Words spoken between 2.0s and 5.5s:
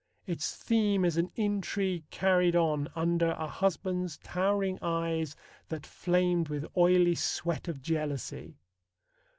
carried on under a Husband's towering eyes,